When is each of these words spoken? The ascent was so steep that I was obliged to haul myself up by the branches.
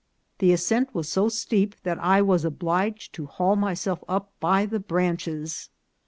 The 0.39 0.51
ascent 0.51 0.95
was 0.95 1.07
so 1.09 1.29
steep 1.29 1.75
that 1.83 1.99
I 1.99 2.23
was 2.23 2.43
obliged 2.43 3.13
to 3.13 3.27
haul 3.27 3.55
myself 3.55 4.03
up 4.09 4.31
by 4.39 4.65
the 4.65 4.79
branches. 4.79 5.69